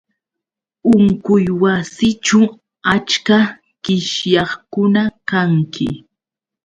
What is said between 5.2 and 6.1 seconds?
kanki